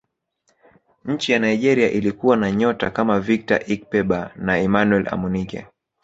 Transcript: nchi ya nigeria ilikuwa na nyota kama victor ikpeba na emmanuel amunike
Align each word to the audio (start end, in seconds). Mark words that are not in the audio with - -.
nchi 1.05 1.31
ya 1.31 1.39
nigeria 1.39 1.91
ilikuwa 1.91 2.37
na 2.37 2.51
nyota 2.51 2.91
kama 2.91 3.19
victor 3.19 3.61
ikpeba 3.71 4.31
na 4.35 4.57
emmanuel 4.57 5.07
amunike 5.11 5.67